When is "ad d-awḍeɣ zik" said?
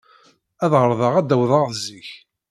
1.15-2.09